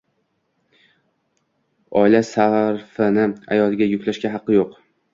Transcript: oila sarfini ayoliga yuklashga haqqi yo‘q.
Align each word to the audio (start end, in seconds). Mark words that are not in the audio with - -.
oila 2.03 2.23
sarfini 2.33 3.29
ayoliga 3.55 3.93
yuklashga 3.97 4.37
haqqi 4.39 4.61
yo‘q. 4.63 4.79